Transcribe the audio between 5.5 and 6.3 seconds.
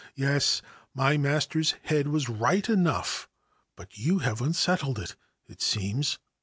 seems.